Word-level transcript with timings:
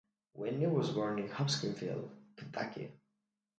Whitney 0.33 0.65
was 0.65 0.89
born 0.89 1.19
in 1.19 1.29
Hopkinsville, 1.29 2.09
Kentucky. 2.35 2.91